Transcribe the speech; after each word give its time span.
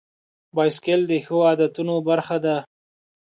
بایسکل 0.55 1.01
د 1.07 1.13
ښو 1.25 1.37
عادتونو 1.47 1.95
برخه 2.09 2.37
ده. 2.45 2.55